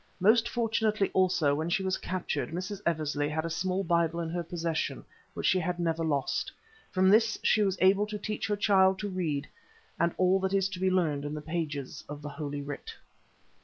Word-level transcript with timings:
Most 0.19 0.49
fortunately 0.49 1.11
also 1.13 1.53
when 1.53 1.69
she 1.69 1.83
was 1.83 1.97
captured, 1.99 2.49
Mrs. 2.49 2.81
Eversley 2.87 3.29
had 3.29 3.45
a 3.45 3.51
small 3.51 3.83
Bible 3.83 4.19
in 4.19 4.31
her 4.31 4.41
possession 4.41 5.05
which 5.35 5.45
she 5.45 5.59
had 5.59 5.77
never 5.77 6.03
lost. 6.03 6.51
From 6.89 7.07
this 7.07 7.37
she 7.43 7.61
was 7.61 7.77
able 7.79 8.07
to 8.07 8.17
teach 8.17 8.47
her 8.47 8.55
child 8.55 8.97
to 8.97 9.07
read 9.09 9.47
and 9.99 10.11
all 10.17 10.39
that 10.39 10.55
is 10.55 10.69
to 10.69 10.79
be 10.79 10.89
learned 10.89 11.23
in 11.23 11.35
the 11.35 11.39
pages 11.39 12.03
of 12.09 12.23
Holy 12.23 12.63
Writ. 12.63 12.95